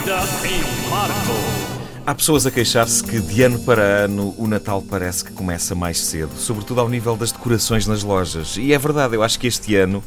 vida 0.00 0.16
em 0.44 0.88
Marco. 0.88 1.14
Há 2.06 2.14
pessoas 2.14 2.46
a 2.46 2.50
queixar-se 2.50 3.04
que 3.04 3.20
de 3.20 3.42
ano 3.42 3.58
para 3.60 3.82
ano 3.82 4.34
o 4.38 4.46
Natal 4.46 4.82
parece 4.82 5.22
que 5.22 5.32
começa 5.32 5.74
mais 5.74 6.00
cedo, 6.00 6.30
sobretudo 6.36 6.80
ao 6.80 6.88
nível 6.88 7.16
das 7.16 7.30
decorações 7.30 7.86
nas 7.86 8.02
lojas. 8.02 8.56
E 8.56 8.72
é 8.72 8.78
verdade, 8.78 9.14
eu 9.14 9.22
acho 9.22 9.38
que 9.38 9.46
este 9.46 9.76
ano, 9.76 10.02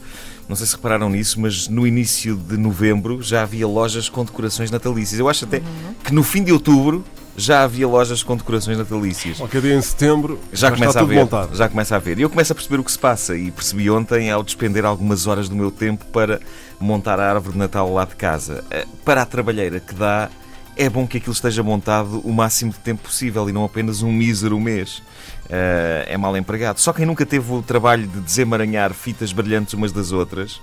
não 0.50 0.56
sei 0.56 0.66
se 0.66 0.76
repararam 0.76 1.10
nisso, 1.10 1.40
mas 1.40 1.68
no 1.68 1.86
início 1.86 2.36
de 2.36 2.58
novembro 2.58 3.22
já 3.22 3.44
havia 3.44 3.68
lojas 3.68 4.10
com 4.10 4.26
decorações 4.26 4.72
natalícias. 4.72 5.20
Eu 5.20 5.30
acho 5.30 5.46
até 5.46 5.62
que 6.04 6.14
no 6.14 6.24
fim 6.24 6.44
de 6.44 6.52
outubro 6.52 7.06
já 7.36 7.64
havia 7.64 7.88
lojas 7.88 8.22
com 8.24 8.36
decorações 8.38 8.78
natalícias. 8.78 9.38
Qualquer 9.38 9.62
dia 9.62 9.74
em 9.76 9.82
setembro 9.82 10.40
Já, 10.52 10.70
já 10.70 10.76
começa 10.76 11.00
a 11.00 11.04
ver, 11.04 11.16
montado. 11.16 11.56
já 11.56 11.68
começa 11.70 11.96
a 11.96 12.00
ver. 12.00 12.20
E 12.20 12.22
eu 12.22 12.30
começo 12.30 12.52
a 12.52 12.56
perceber 12.56 12.80
o 12.80 12.84
que 12.84 12.92
se 12.92 13.00
passa 13.00 13.36
e 13.36 13.50
percebi 13.52 13.90
ontem 13.90 14.30
ao 14.32 14.44
despender 14.44 14.86
algumas 14.86 15.26
horas 15.28 15.50
do 15.50 15.56
meu 15.56 15.72
tempo 15.72 16.06
para 16.06 16.40
montar 16.80 17.20
a 17.20 17.30
árvore 17.34 17.54
de 17.54 17.60
Natal 17.60 17.92
lá 17.94 18.06
de 18.06 18.16
casa. 18.16 18.64
Eh, 18.70 18.86
Para 19.04 19.22
a 19.24 19.26
trabalheira 19.26 19.80
que 19.80 19.94
dá, 19.96 20.30
é 20.76 20.90
bom 20.90 21.08
que 21.08 21.18
aquilo 21.18 21.34
esteja 21.34 21.62
montado 21.62 22.20
o 22.22 22.34
máximo 22.34 22.72
de 22.72 22.80
tempo 22.80 23.04
possível 23.04 23.50
e 23.50 23.52
não 23.52 23.64
apenas 23.64 24.02
um 24.02 24.12
mísero 24.12 24.60
mês. 24.60 25.02
Eh, 25.50 26.06
é 26.10 26.18
mal 26.18 26.36
empregado. 26.38 26.80
Só 26.80 26.94
quem 26.94 27.06
nunca 27.06 27.26
teve 27.26 27.52
o 27.52 27.62
trabalho 27.62 28.08
de 28.08 28.20
desemaranhar 28.22 28.94
fitas 28.94 29.32
brilhantes 29.32 29.74
umas 29.74 29.92
das 29.92 30.12
outras 30.12 30.62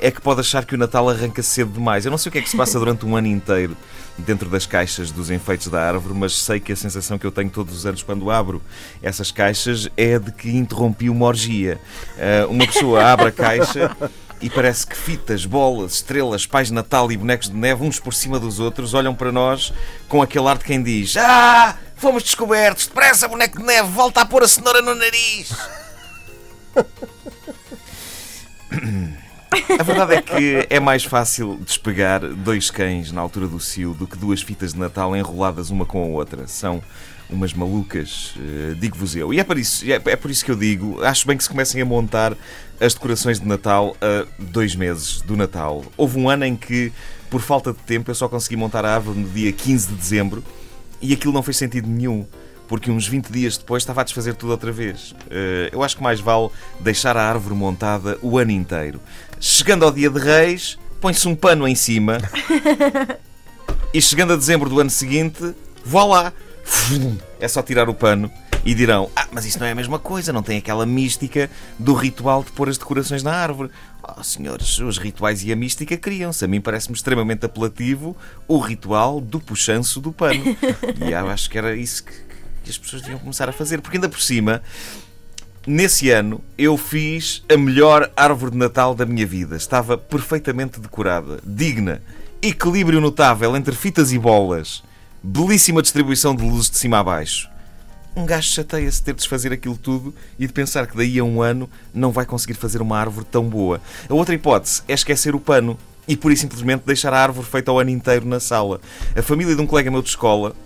é 0.00 0.10
que 0.10 0.20
pode 0.20 0.40
achar 0.40 0.64
que 0.64 0.74
o 0.74 0.78
Natal 0.78 1.08
arranca 1.10 1.42
cedo 1.42 1.72
demais. 1.72 2.04
Eu 2.04 2.10
não 2.10 2.16
sei 2.16 2.30
o 2.30 2.32
que 2.32 2.38
é 2.38 2.42
que 2.42 2.48
se 2.48 2.56
passa 2.56 2.78
durante 2.80 3.04
um 3.04 3.16
ano 3.16 3.26
inteiro 3.26 3.76
dentro 4.16 4.48
das 4.48 4.66
caixas 4.66 5.10
dos 5.10 5.30
enfeites 5.30 5.68
da 5.68 5.80
árvore, 5.82 6.14
mas 6.14 6.36
sei 6.36 6.58
que 6.58 6.72
a 6.72 6.76
sensação 6.76 7.18
que 7.18 7.26
eu 7.26 7.30
tenho 7.30 7.50
todos 7.50 7.74
os 7.74 7.86
anos 7.86 8.02
quando 8.02 8.30
abro 8.30 8.62
essas 9.02 9.30
caixas 9.30 9.88
é 9.96 10.18
de 10.18 10.32
que 10.32 10.50
interrompi 10.50 11.10
uma 11.10 11.26
orgia. 11.26 11.78
Eh, 12.16 12.46
uma 12.48 12.66
pessoa 12.66 13.04
abre 13.04 13.28
a 13.28 13.32
caixa 13.32 13.94
e 14.40 14.48
parece 14.48 14.86
que 14.86 14.96
fitas, 14.96 15.44
bolas, 15.44 15.94
estrelas, 15.94 16.46
pais 16.46 16.68
de 16.68 16.74
Natal 16.74 17.12
e 17.12 17.16
bonecos 17.16 17.48
de 17.48 17.56
neve, 17.56 17.84
uns 17.84 18.00
por 18.00 18.14
cima 18.14 18.38
dos 18.38 18.58
outros, 18.58 18.94
olham 18.94 19.14
para 19.14 19.30
nós 19.30 19.72
com 20.08 20.22
aquele 20.22 20.48
ar 20.48 20.58
de 20.58 20.64
quem 20.64 20.82
diz: 20.82 21.16
Ah! 21.16 21.76
Fomos 21.96 22.22
descobertos! 22.22 22.86
Depressa, 22.86 23.28
boneco 23.28 23.58
de 23.58 23.64
neve, 23.64 23.88
volta 23.90 24.22
a 24.22 24.24
pôr 24.24 24.42
a 24.42 24.48
cenoura 24.48 24.80
no 24.80 24.94
nariz! 24.94 25.50
A 29.78 29.82
verdade 29.82 30.14
é 30.14 30.22
que 30.22 30.66
é 30.68 30.80
mais 30.80 31.04
fácil 31.04 31.58
despegar 31.64 32.20
dois 32.20 32.70
cães 32.70 33.12
na 33.12 33.20
altura 33.20 33.46
do 33.46 33.60
cio 33.60 33.94
do 33.94 34.06
que 34.06 34.16
duas 34.16 34.42
fitas 34.42 34.72
de 34.72 34.78
Natal 34.78 35.16
enroladas 35.16 35.70
uma 35.70 35.86
com 35.86 36.02
a 36.02 36.06
outra. 36.06 36.46
São 36.46 36.82
umas 37.28 37.54
malucas, 37.54 38.34
eh, 38.38 38.74
digo-vos 38.78 39.14
eu. 39.14 39.32
E 39.32 39.38
é 39.38 39.44
por, 39.44 39.58
isso, 39.58 39.84
é, 39.84 40.00
é 40.04 40.16
por 40.16 40.30
isso 40.30 40.44
que 40.44 40.50
eu 40.50 40.56
digo: 40.56 41.02
acho 41.02 41.26
bem 41.26 41.36
que 41.36 41.42
se 41.42 41.48
comecem 41.48 41.80
a 41.80 41.84
montar 41.84 42.36
as 42.80 42.94
decorações 42.94 43.38
de 43.38 43.46
Natal 43.46 43.96
a 44.00 44.26
dois 44.38 44.74
meses 44.74 45.20
do 45.20 45.36
Natal. 45.36 45.84
Houve 45.96 46.18
um 46.18 46.28
ano 46.28 46.44
em 46.44 46.56
que, 46.56 46.92
por 47.30 47.40
falta 47.40 47.72
de 47.72 47.78
tempo, 47.80 48.10
eu 48.10 48.14
só 48.14 48.28
consegui 48.28 48.56
montar 48.56 48.84
a 48.84 48.94
árvore 48.94 49.18
no 49.20 49.28
dia 49.28 49.52
15 49.52 49.88
de 49.88 49.94
dezembro 49.94 50.44
e 51.00 51.12
aquilo 51.12 51.32
não 51.32 51.42
fez 51.42 51.56
sentido 51.56 51.88
nenhum. 51.88 52.26
Porque 52.70 52.88
uns 52.88 53.08
20 53.08 53.32
dias 53.32 53.58
depois 53.58 53.82
estava 53.82 54.02
a 54.02 54.04
desfazer 54.04 54.36
tudo 54.36 54.50
outra 54.50 54.70
vez. 54.70 55.12
Eh, 55.28 55.70
eu 55.72 55.82
acho 55.82 55.96
que 55.96 56.02
mais 56.04 56.20
vale 56.20 56.50
deixar 56.78 57.16
a 57.16 57.28
árvore 57.28 57.52
montada 57.52 58.16
o 58.22 58.38
ano 58.38 58.52
inteiro. 58.52 59.00
Chegando 59.40 59.84
ao 59.84 59.90
dia 59.90 60.08
de 60.08 60.20
Reis, 60.20 60.78
põe-se 61.00 61.26
um 61.26 61.34
pano 61.34 61.66
em 61.66 61.74
cima. 61.74 62.18
e 63.92 64.00
chegando 64.00 64.34
a 64.34 64.36
dezembro 64.36 64.70
do 64.70 64.78
ano 64.78 64.88
seguinte, 64.88 65.52
vá 65.84 66.04
lá. 66.04 66.32
É 67.40 67.48
só 67.48 67.60
tirar 67.60 67.88
o 67.88 67.94
pano 67.94 68.30
e 68.64 68.72
dirão: 68.72 69.10
Ah, 69.16 69.26
mas 69.32 69.44
isso 69.44 69.58
não 69.58 69.66
é 69.66 69.72
a 69.72 69.74
mesma 69.74 69.98
coisa, 69.98 70.32
não 70.32 70.42
tem 70.42 70.58
aquela 70.58 70.86
mística 70.86 71.50
do 71.76 71.92
ritual 71.92 72.44
de 72.44 72.52
pôr 72.52 72.68
as 72.68 72.78
decorações 72.78 73.24
na 73.24 73.32
árvore. 73.32 73.70
Oh, 74.00 74.22
senhores, 74.22 74.78
os 74.78 74.96
rituais 74.96 75.42
e 75.42 75.50
a 75.50 75.56
mística 75.56 75.96
criam-se. 75.96 76.44
A 76.44 76.48
mim 76.48 76.60
parece-me 76.60 76.94
extremamente 76.94 77.44
apelativo 77.44 78.16
o 78.46 78.58
ritual 78.60 79.20
do 79.20 79.40
puxanço 79.40 80.00
do 80.00 80.12
pano. 80.12 80.44
E 81.04 81.10
eu 81.10 81.28
acho 81.28 81.50
que 81.50 81.58
era 81.58 81.74
isso 81.74 82.04
que, 82.04 82.29
que 82.62 82.70
as 82.70 82.78
pessoas 82.78 83.02
deviam 83.02 83.18
começar 83.18 83.48
a 83.48 83.52
fazer, 83.52 83.80
porque 83.80 83.96
ainda 83.96 84.08
por 84.08 84.20
cima. 84.20 84.62
Nesse 85.66 86.08
ano 86.10 86.40
eu 86.56 86.76
fiz 86.78 87.44
a 87.52 87.56
melhor 87.56 88.10
árvore 88.16 88.52
de 88.52 88.56
Natal 88.56 88.94
da 88.94 89.04
minha 89.04 89.26
vida. 89.26 89.56
Estava 89.56 89.98
perfeitamente 89.98 90.80
decorada, 90.80 91.38
digna, 91.44 92.00
equilíbrio 92.40 93.00
notável 93.00 93.54
entre 93.54 93.74
fitas 93.74 94.10
e 94.10 94.18
bolas, 94.18 94.82
belíssima 95.22 95.82
distribuição 95.82 96.34
de 96.34 96.42
luzes 96.42 96.70
de 96.70 96.78
cima 96.78 96.98
a 96.98 97.04
baixo. 97.04 97.50
Um 98.16 98.24
gajo 98.24 98.48
chateia-se 98.48 98.98
de 98.98 99.04
ter 99.04 99.12
de 99.12 99.18
desfazer 99.18 99.52
aquilo 99.52 99.76
tudo 99.76 100.14
e 100.38 100.46
de 100.46 100.52
pensar 100.52 100.86
que 100.86 100.96
daí 100.96 101.18
a 101.18 101.24
um 101.24 101.42
ano 101.42 101.68
não 101.94 102.10
vai 102.10 102.24
conseguir 102.24 102.54
fazer 102.54 102.80
uma 102.80 102.98
árvore 102.98 103.26
tão 103.30 103.44
boa. 103.44 103.80
A 104.08 104.14
outra 104.14 104.34
hipótese 104.34 104.82
é 104.88 104.94
esquecer 104.94 105.34
o 105.34 105.40
pano 105.40 105.78
e 106.08 106.16
pura 106.16 106.34
e 106.34 106.36
simplesmente 106.36 106.82
deixar 106.84 107.12
a 107.12 107.22
árvore 107.22 107.46
feita 107.46 107.70
ao 107.70 107.78
ano 107.78 107.90
inteiro 107.90 108.26
na 108.26 108.40
sala. 108.40 108.80
A 109.14 109.22
família 109.22 109.54
de 109.54 109.60
um 109.60 109.66
colega 109.66 109.90
meu 109.90 110.02
de 110.02 110.08
escola 110.08 110.56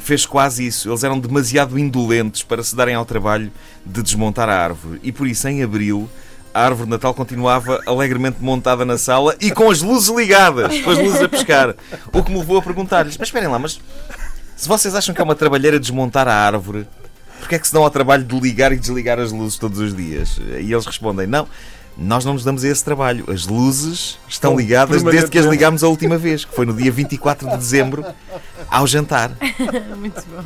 fez 0.00 0.26
quase 0.26 0.66
isso. 0.66 0.90
Eles 0.90 1.04
eram 1.04 1.18
demasiado 1.18 1.78
indolentes 1.78 2.42
para 2.42 2.62
se 2.62 2.74
darem 2.74 2.94
ao 2.94 3.04
trabalho 3.04 3.52
de 3.84 4.02
desmontar 4.02 4.48
a 4.48 4.56
árvore. 4.56 5.00
E 5.02 5.12
por 5.12 5.26
isso, 5.26 5.46
em 5.46 5.62
abril, 5.62 6.08
a 6.52 6.64
árvore 6.64 6.86
de 6.86 6.90
Natal 6.90 7.14
continuava 7.14 7.80
alegremente 7.86 8.38
montada 8.40 8.84
na 8.84 8.98
sala 8.98 9.36
e 9.40 9.50
com 9.50 9.70
as 9.70 9.82
luzes 9.82 10.08
ligadas, 10.14 10.80
com 10.80 10.90
as 10.90 10.98
luzes 10.98 11.22
a 11.22 11.28
pescar. 11.28 11.74
O 12.12 12.22
que 12.22 12.30
me 12.32 12.38
levou 12.38 12.58
a 12.58 12.62
perguntar-lhes: 12.62 13.16
Mas 13.16 13.28
esperem 13.28 13.48
lá, 13.48 13.58
mas 13.58 13.80
se 14.56 14.68
vocês 14.68 14.94
acham 14.94 15.14
que 15.14 15.20
é 15.20 15.24
uma 15.24 15.34
trabalheira 15.34 15.78
desmontar 15.78 16.26
a 16.26 16.34
árvore, 16.34 16.86
porquê 17.38 17.54
é 17.54 17.58
que 17.58 17.66
se 17.66 17.72
dão 17.72 17.84
ao 17.84 17.90
trabalho 17.90 18.24
de 18.24 18.38
ligar 18.38 18.72
e 18.72 18.76
desligar 18.76 19.18
as 19.18 19.32
luzes 19.32 19.58
todos 19.58 19.78
os 19.78 19.94
dias? 19.94 20.38
E 20.60 20.72
eles 20.72 20.86
respondem: 20.86 21.26
Não. 21.26 21.46
Nós 22.00 22.24
não 22.24 22.32
nos 22.32 22.42
damos 22.44 22.64
a 22.64 22.68
esse 22.68 22.82
trabalho. 22.82 23.26
As 23.30 23.46
luzes 23.46 24.18
estão 24.26 24.56
ligadas 24.56 25.02
desde 25.02 25.30
que 25.30 25.38
as 25.38 25.44
ligámos 25.44 25.84
a 25.84 25.88
última 25.88 26.16
vez, 26.16 26.46
que 26.46 26.54
foi 26.54 26.64
no 26.64 26.72
dia 26.72 26.90
24 26.90 27.48
de 27.50 27.56
dezembro, 27.58 28.02
ao 28.70 28.86
jantar. 28.86 29.32
Muito 29.98 30.22
bom. 30.26 30.42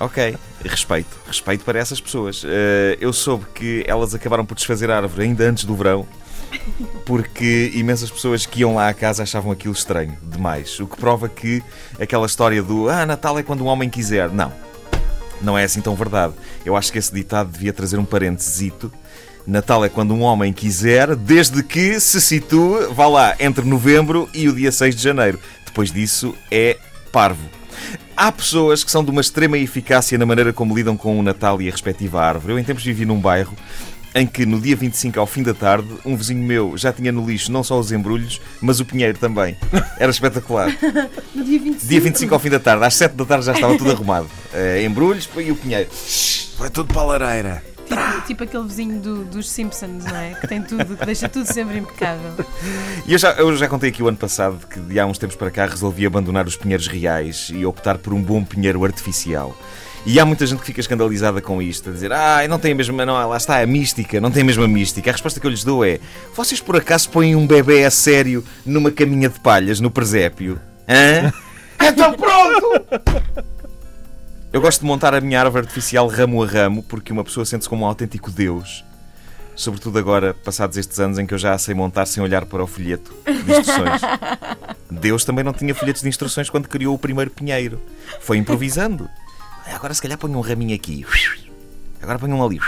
Ok, 0.00 0.36
respeito, 0.64 1.16
respeito 1.26 1.64
para 1.64 1.78
essas 1.78 2.00
pessoas. 2.00 2.42
Eh, 2.44 2.98
eu 3.00 3.12
soube 3.12 3.46
que 3.54 3.84
elas 3.86 4.14
acabaram 4.14 4.44
por 4.44 4.54
desfazer 4.54 4.90
a 4.90 4.96
árvore 4.96 5.22
ainda 5.22 5.44
antes 5.44 5.64
do 5.64 5.74
verão, 5.74 6.06
porque 7.04 7.70
imensas 7.74 8.10
pessoas 8.10 8.46
que 8.46 8.60
iam 8.60 8.74
lá 8.74 8.88
à 8.88 8.94
casa 8.94 9.22
achavam 9.22 9.50
aquilo 9.50 9.74
estranho 9.74 10.16
demais. 10.22 10.78
O 10.80 10.86
que 10.86 10.96
prova 10.96 11.28
que 11.28 11.62
aquela 11.98 12.26
história 12.26 12.62
do 12.62 12.88
Ah, 12.88 13.04
Natal 13.06 13.38
é 13.38 13.42
quando 13.42 13.62
um 13.64 13.66
homem 13.66 13.88
quiser. 13.90 14.30
Não, 14.30 14.52
não 15.40 15.58
é 15.58 15.64
assim 15.64 15.80
tão 15.80 15.94
verdade. 15.96 16.34
Eu 16.64 16.76
acho 16.76 16.92
que 16.92 16.98
esse 16.98 17.12
ditado 17.12 17.50
devia 17.50 17.72
trazer 17.72 17.98
um 17.98 18.04
parentesito. 18.04 18.92
Natal 19.46 19.84
é 19.84 19.88
quando 19.88 20.14
um 20.14 20.22
homem 20.22 20.52
quiser, 20.52 21.16
desde 21.16 21.62
que 21.62 21.98
se 22.00 22.20
situe, 22.20 22.92
vá 22.92 23.06
lá, 23.06 23.36
entre 23.40 23.64
novembro 23.64 24.28
e 24.34 24.48
o 24.48 24.54
dia 24.54 24.70
6 24.70 24.96
de 24.96 25.02
janeiro. 25.02 25.40
Depois 25.64 25.90
disso 25.90 26.34
é 26.50 26.76
parvo. 27.12 27.48
Há 28.16 28.32
pessoas 28.32 28.82
que 28.82 28.90
são 28.90 29.04
de 29.04 29.10
uma 29.10 29.20
extrema 29.20 29.56
eficácia 29.56 30.18
na 30.18 30.26
maneira 30.26 30.52
como 30.52 30.74
lidam 30.74 30.96
com 30.96 31.18
o 31.18 31.22
Natal 31.22 31.62
e 31.62 31.68
a 31.68 31.70
respectiva 31.70 32.20
árvore. 32.20 32.52
Eu 32.52 32.58
em 32.58 32.64
tempos 32.64 32.84
vivi 32.84 33.06
num 33.06 33.20
bairro 33.20 33.56
em 34.14 34.26
que 34.26 34.44
no 34.44 34.60
dia 34.60 34.74
25 34.74 35.20
ao 35.20 35.26
fim 35.26 35.42
da 35.42 35.54
tarde, 35.54 35.88
um 36.04 36.16
vizinho 36.16 36.42
meu 36.42 36.76
já 36.76 36.92
tinha 36.92 37.12
no 37.12 37.24
lixo 37.24 37.52
não 37.52 37.62
só 37.62 37.78
os 37.78 37.92
embrulhos, 37.92 38.40
mas 38.60 38.80
o 38.80 38.84
pinheiro 38.84 39.16
também. 39.18 39.56
Era 39.98 40.10
espetacular. 40.10 40.68
No 41.34 41.44
dia 41.44 41.60
25. 41.60 41.86
Dia 41.86 42.00
25 42.00 42.34
ao 42.34 42.40
fim 42.40 42.50
da 42.50 42.58
tarde, 42.58 42.84
às 42.84 42.94
7 42.94 43.14
da 43.14 43.24
tarde 43.24 43.46
já 43.46 43.52
estava 43.52 43.76
tudo 43.78 43.92
arrumado. 43.92 44.28
Eh, 44.52 44.82
embrulhos 44.84 45.28
e 45.36 45.50
o 45.52 45.54
pinheiro. 45.54 45.88
Vai 46.58 46.68
tudo 46.70 46.92
para 46.92 47.02
a 47.02 47.04
lareira. 47.04 47.62
Tipo, 47.88 48.26
tipo 48.26 48.44
aquele 48.44 48.64
vizinho 48.64 49.00
do- 49.00 49.24
dos 49.24 49.48
Simpsons, 49.50 50.04
não 50.04 50.16
é? 50.16 50.34
Que 50.34 50.46
tem 50.46 50.62
tudo, 50.62 50.96
que 50.96 51.06
deixa 51.06 51.28
tudo 51.28 51.46
sempre 51.52 51.78
impecável. 51.78 52.32
E 53.06 53.12
eu 53.12 53.18
já, 53.18 53.32
eu 53.32 53.56
já 53.56 53.66
contei 53.68 53.90
aqui 53.90 54.02
o 54.02 54.08
ano 54.08 54.16
passado 54.16 54.58
que 54.66 54.78
de 54.78 55.00
há 55.00 55.06
uns 55.06 55.18
tempos 55.18 55.36
para 55.36 55.50
cá 55.50 55.66
resolvi 55.66 56.04
abandonar 56.06 56.46
os 56.46 56.56
pinheiros 56.56 56.86
reais 56.86 57.50
e 57.54 57.64
optar 57.64 57.98
por 57.98 58.12
um 58.12 58.22
bom 58.22 58.44
pinheiro 58.44 58.84
artificial. 58.84 59.56
E 60.06 60.18
há 60.20 60.24
muita 60.24 60.46
gente 60.46 60.60
que 60.60 60.66
fica 60.66 60.80
escandalizada 60.80 61.40
com 61.42 61.60
isto, 61.60 61.90
a 61.90 61.92
dizer, 61.92 62.12
ah, 62.12 62.46
não 62.48 62.58
tem 62.58 62.72
a 62.72 62.74
mesma, 62.74 63.04
não, 63.04 63.28
lá 63.28 63.36
está 63.36 63.60
a 63.60 63.66
mística, 63.66 64.20
não 64.20 64.30
tem 64.30 64.42
a 64.42 64.46
mesma 64.46 64.66
mística. 64.68 65.10
A 65.10 65.12
resposta 65.12 65.40
que 65.40 65.46
eu 65.46 65.50
lhes 65.50 65.64
dou 65.64 65.84
é, 65.84 65.98
vocês 66.34 66.60
por 66.60 66.76
acaso 66.76 67.10
põem 67.10 67.34
um 67.34 67.46
bebê 67.46 67.84
a 67.84 67.90
sério 67.90 68.44
numa 68.64 68.90
caminha 68.90 69.28
de 69.28 69.40
palhas 69.40 69.80
no 69.80 69.90
presépio? 69.90 70.58
Hã? 70.88 71.32
então 71.84 72.12
pronto! 72.14 72.84
Eu 74.58 74.62
gosto 74.62 74.80
de 74.80 74.86
montar 74.86 75.14
a 75.14 75.20
minha 75.20 75.40
árvore 75.40 75.64
artificial 75.64 76.08
ramo 76.08 76.42
a 76.42 76.46
ramo 76.46 76.82
porque 76.82 77.12
uma 77.12 77.22
pessoa 77.22 77.46
sente-se 77.46 77.68
como 77.68 77.84
um 77.84 77.86
autêntico 77.86 78.28
Deus. 78.28 78.84
Sobretudo 79.54 80.00
agora, 80.00 80.34
passados 80.34 80.76
estes 80.76 80.98
anos 80.98 81.16
em 81.16 81.24
que 81.24 81.32
eu 81.32 81.38
já 81.38 81.52
a 81.52 81.58
sei 81.58 81.76
montar 81.76 82.04
sem 82.06 82.20
olhar 82.20 82.44
para 82.44 82.64
o 82.64 82.66
folheto 82.66 83.14
de 83.24 83.52
instruções. 83.52 84.00
Deus 84.90 85.24
também 85.24 85.44
não 85.44 85.52
tinha 85.52 85.72
folhetos 85.76 86.02
de 86.02 86.08
instruções 86.08 86.50
quando 86.50 86.66
criou 86.66 86.92
o 86.92 86.98
primeiro 86.98 87.30
pinheiro. 87.30 87.80
Foi 88.20 88.36
improvisando. 88.36 89.08
Agora 89.72 89.94
se 89.94 90.02
calhar 90.02 90.18
ponho 90.18 90.36
um 90.36 90.40
raminho 90.40 90.74
aqui. 90.74 91.06
Agora 92.02 92.18
ponho 92.18 92.34
um 92.34 92.44
ali. 92.44 92.58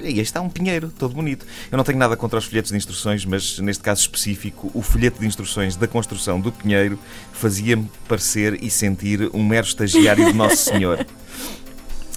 E 0.00 0.06
aí 0.06 0.20
está 0.20 0.40
um 0.40 0.48
pinheiro, 0.48 0.92
todo 0.98 1.14
bonito. 1.14 1.46
Eu 1.70 1.76
não 1.76 1.84
tenho 1.84 1.98
nada 1.98 2.16
contra 2.16 2.38
os 2.38 2.44
folhetos 2.44 2.70
de 2.70 2.76
instruções, 2.76 3.24
mas 3.24 3.58
neste 3.58 3.82
caso 3.82 4.00
específico, 4.00 4.70
o 4.74 4.82
folheto 4.82 5.20
de 5.20 5.26
instruções 5.26 5.76
da 5.76 5.86
construção 5.86 6.40
do 6.40 6.52
pinheiro 6.52 6.98
fazia-me 7.32 7.90
parecer 8.08 8.62
e 8.62 8.70
sentir 8.70 9.30
um 9.32 9.44
mero 9.44 9.66
estagiário 9.66 10.24
de 10.24 10.32
Nosso 10.32 10.56
Senhor. 10.56 11.06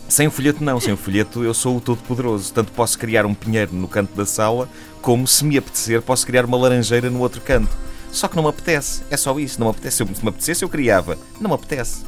Sem 0.10 0.28
o 0.28 0.32
folheto, 0.32 0.64
não. 0.64 0.80
Sem 0.80 0.94
o 0.94 0.98
folheto, 0.98 1.44
eu 1.44 1.54
sou 1.54 1.78
o 1.78 1.82
todo-poderoso. 1.82 2.54
Tanto 2.54 2.72
posso 2.72 2.98
criar 2.98 3.26
um 3.26 3.34
pinheiro 3.34 3.74
no 3.74 3.88
canto 3.88 4.16
da 4.16 4.26
sala, 4.26 4.70
como, 5.02 5.28
se 5.28 5.44
me 5.44 5.58
apetecer, 5.58 6.02
posso 6.02 6.26
criar 6.26 6.46
uma 6.46 6.58
laranjeira 6.58 7.10
no 7.10 7.20
outro 7.20 7.42
canto. 7.42 7.76
Só 8.12 8.28
que 8.28 8.36
não 8.36 8.44
me 8.44 8.50
apetece. 8.50 9.04
É 9.12 9.18
só 9.18 9.38
isso. 9.38 9.60
Não 9.60 9.68
me 9.68 9.72
apetece. 9.72 9.98
Se 9.98 10.04
me 10.06 10.30
apetecesse, 10.30 10.64
eu 10.64 10.70
criava. 10.70 11.18
Não 11.42 11.50
me 11.50 11.56
apetece. 11.56 12.04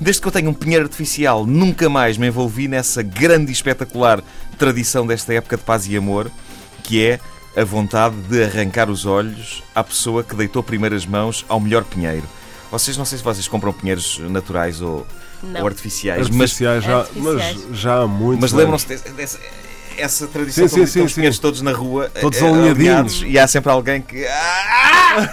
Desde 0.00 0.20
que 0.22 0.28
eu 0.28 0.32
tenho 0.32 0.50
um 0.50 0.54
pinheiro 0.54 0.84
artificial, 0.84 1.46
nunca 1.46 1.88
mais 1.88 2.16
me 2.18 2.26
envolvi 2.26 2.68
nessa 2.68 3.02
grande 3.02 3.50
e 3.50 3.52
espetacular 3.52 4.22
tradição 4.58 5.06
desta 5.06 5.32
época 5.34 5.56
de 5.56 5.62
paz 5.62 5.86
e 5.86 5.96
amor, 5.96 6.30
que 6.82 7.04
é 7.04 7.20
a 7.56 7.64
vontade 7.64 8.16
de 8.28 8.42
arrancar 8.44 8.90
os 8.90 9.06
olhos 9.06 9.62
à 9.74 9.82
pessoa 9.84 10.22
que 10.24 10.34
deitou 10.34 10.62
primeiras 10.62 11.06
mãos 11.06 11.44
ao 11.48 11.60
melhor 11.60 11.84
pinheiro. 11.84 12.24
Vocês, 12.70 12.96
não 12.96 13.04
sei 13.04 13.18
se 13.18 13.24
vocês 13.24 13.46
compram 13.46 13.72
pinheiros 13.72 14.18
naturais 14.18 14.80
ou, 14.80 15.06
ou 15.60 15.66
artificiais, 15.66 16.28
mas 16.28 16.40
Artificiais 16.40 16.82
já, 16.84 16.98
Artificiais. 16.98 17.64
mas 17.68 17.78
já 17.78 18.02
há 18.02 18.06
muito. 18.08 18.40
mas 18.40 18.52
lembram-se 18.52 18.86
dessa, 18.88 19.38
essa 19.96 20.26
tradição 20.26 20.66
Sim, 20.66 20.78
sim, 20.78 20.86
sim, 20.86 21.08
sim. 21.08 21.14
pinheiros 21.14 21.38
todos 21.38 21.60
na 21.62 21.70
rua, 21.72 22.10
Todos 22.20 22.42
alinhadinhos. 22.42 22.76
alinhados, 22.76 23.22
e 23.24 23.38
há 23.38 23.46
sempre 23.46 23.70
alguém 23.70 24.02
que. 24.02 24.26
Ah! 24.26 25.32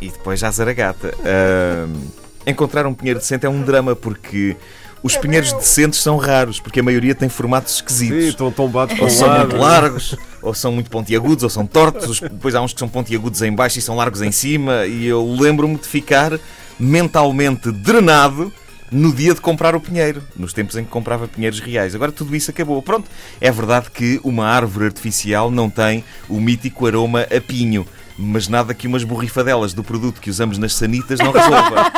E 0.00 0.10
depois 0.10 0.40
já 0.40 0.50
zaragata. 0.50 1.14
Ahm, 1.20 2.00
encontrar 2.46 2.86
um 2.86 2.94
pinheiro 2.94 3.18
decente 3.18 3.44
é 3.44 3.48
um 3.48 3.62
drama 3.62 3.94
porque 3.96 4.56
os 5.02 5.16
pinheiros 5.16 5.52
decentes 5.52 6.00
são 6.00 6.16
raros, 6.16 6.58
porque 6.58 6.80
a 6.80 6.82
maioria 6.82 7.14
tem 7.14 7.28
formatos 7.28 7.74
Sim, 7.74 7.78
esquisitos. 7.80 8.24
estão 8.28 8.50
tombados 8.50 8.98
Ou 8.98 9.08
são 9.10 9.28
lado. 9.28 9.40
muito 9.50 9.56
largos, 9.60 10.16
ou 10.42 10.54
são 10.54 10.72
muito 10.72 10.90
pontiagudos, 10.90 11.44
ou 11.44 11.50
são 11.50 11.66
tortos. 11.66 12.08
Os- 12.08 12.20
Depois 12.20 12.54
há 12.54 12.60
uns 12.62 12.72
que 12.72 12.78
são 12.80 12.88
pontiagudos 12.88 13.40
em 13.42 13.52
baixo 13.52 13.78
e 13.78 13.82
são 13.82 13.94
largos 13.94 14.22
em 14.22 14.32
cima. 14.32 14.86
E 14.86 15.06
eu 15.06 15.36
lembro-me 15.38 15.76
de 15.76 15.86
ficar 15.86 16.38
mentalmente 16.78 17.70
drenado 17.72 18.52
no 18.90 19.12
dia 19.12 19.34
de 19.34 19.40
comprar 19.40 19.74
o 19.74 19.80
pinheiro, 19.80 20.22
nos 20.36 20.52
tempos 20.52 20.76
em 20.76 20.84
que 20.84 20.90
comprava 20.90 21.26
pinheiros 21.26 21.58
reais. 21.58 21.94
Agora 21.94 22.12
tudo 22.12 22.36
isso 22.36 22.50
acabou. 22.52 22.80
Pronto, 22.80 23.10
é 23.40 23.50
verdade 23.50 23.90
que 23.90 24.20
uma 24.22 24.46
árvore 24.46 24.86
artificial 24.86 25.50
não 25.50 25.68
tem 25.68 26.04
o 26.28 26.40
mítico 26.40 26.86
aroma 26.86 27.22
a 27.22 27.40
pinho, 27.40 27.84
mas 28.18 28.48
nada 28.48 28.74
que 28.74 28.86
umas 28.86 29.04
borrifadelas 29.04 29.72
do 29.72 29.84
produto 29.84 30.20
que 30.20 30.30
usamos 30.30 30.58
nas 30.58 30.74
sanitas 30.74 31.18
não 31.18 31.32
resolva. 31.32 31.90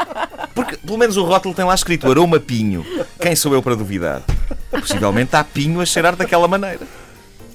Porque 0.54 0.76
pelo 0.76 0.98
menos 0.98 1.16
o 1.16 1.24
rótulo 1.24 1.54
tem 1.54 1.64
lá 1.64 1.74
escrito 1.74 2.10
aroma 2.10 2.40
pinho. 2.40 2.84
Quem 3.20 3.36
sou 3.36 3.54
eu 3.54 3.62
para 3.62 3.76
duvidar? 3.76 4.22
Possivelmente 4.70 5.34
há 5.36 5.44
pinho 5.44 5.80
a 5.80 5.86
cheirar 5.86 6.16
daquela 6.16 6.48
maneira. 6.48 6.86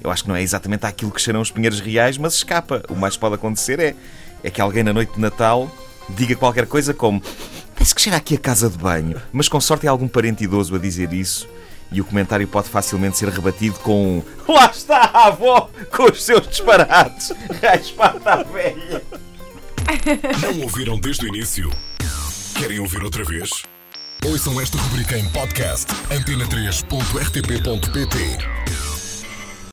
Eu 0.02 0.10
acho 0.10 0.22
que 0.22 0.28
não 0.28 0.36
é 0.36 0.42
exatamente 0.42 0.86
aquilo 0.86 1.10
que 1.10 1.20
cheiram 1.20 1.40
os 1.40 1.50
pinheiros 1.50 1.80
reais, 1.80 2.16
mas 2.16 2.34
escapa. 2.34 2.82
O 2.88 2.94
mais 2.94 3.14
que 3.14 3.20
pode 3.20 3.34
acontecer 3.34 3.78
é, 3.78 3.94
é 4.42 4.50
que 4.50 4.60
alguém 4.60 4.82
na 4.82 4.92
noite 4.92 5.14
de 5.14 5.20
Natal 5.20 5.70
diga 6.08 6.34
qualquer 6.34 6.66
coisa 6.66 6.94
como 6.94 7.22
Parece 7.76 7.94
que 7.94 8.00
cheira 8.00 8.16
aqui 8.16 8.34
a 8.34 8.38
casa 8.38 8.70
de 8.70 8.78
banho. 8.78 9.20
Mas 9.32 9.48
com 9.48 9.60
sorte 9.60 9.86
é 9.86 9.88
algum 9.88 10.08
parente 10.08 10.42
idoso 10.42 10.74
a 10.74 10.78
dizer 10.78 11.12
isso 11.12 11.46
e 11.90 12.00
o 12.00 12.04
comentário 12.04 12.46
pode 12.48 12.68
facilmente 12.68 13.18
ser 13.18 13.28
rebatido 13.28 13.78
com 13.80 14.18
um 14.18 14.22
Lá 14.52 14.66
está 14.66 15.10
a 15.12 15.26
avó 15.28 15.70
com 15.94 16.04
os 16.04 16.22
seus 16.22 16.46
disparates. 16.48 17.32
Raspata 17.62 18.32
a 18.32 18.42
velha. 18.42 19.02
Não 20.42 20.60
ouviram 20.62 20.98
desde 20.98 21.24
o 21.24 21.28
início? 21.28 21.70
Querem 22.58 22.80
ouvir 22.80 23.02
outra 23.02 23.24
vez? 23.24 23.50
Ouçam 24.24 24.60
esta 24.60 24.76
rubrica 24.78 25.16
em 25.18 25.28
podcast 25.30 25.86
antena3.rtp.pt 26.10 28.95